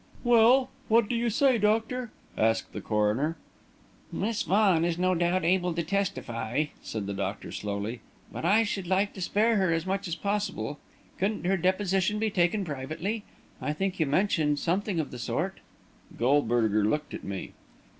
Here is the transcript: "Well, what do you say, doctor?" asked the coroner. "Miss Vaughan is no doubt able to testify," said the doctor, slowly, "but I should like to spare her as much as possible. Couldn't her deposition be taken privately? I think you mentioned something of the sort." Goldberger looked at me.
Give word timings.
"Well, 0.23 0.71
what 0.87 1.07
do 1.07 1.13
you 1.15 1.29
say, 1.29 1.59
doctor?" 1.59 2.09
asked 2.35 2.73
the 2.73 2.81
coroner. 2.81 3.37
"Miss 4.11 4.41
Vaughan 4.41 4.83
is 4.83 4.97
no 4.97 5.13
doubt 5.13 5.45
able 5.45 5.75
to 5.75 5.83
testify," 5.83 6.65
said 6.81 7.05
the 7.05 7.13
doctor, 7.13 7.51
slowly, 7.51 8.01
"but 8.31 8.43
I 8.43 8.63
should 8.63 8.87
like 8.87 9.13
to 9.13 9.21
spare 9.21 9.57
her 9.57 9.71
as 9.71 9.85
much 9.85 10.07
as 10.07 10.15
possible. 10.15 10.79
Couldn't 11.19 11.45
her 11.45 11.55
deposition 11.55 12.17
be 12.17 12.31
taken 12.31 12.65
privately? 12.65 13.25
I 13.61 13.73
think 13.73 13.99
you 13.99 14.07
mentioned 14.07 14.57
something 14.57 14.99
of 14.99 15.11
the 15.11 15.19
sort." 15.19 15.59
Goldberger 16.17 16.83
looked 16.83 17.13
at 17.13 17.23
me. 17.23 17.53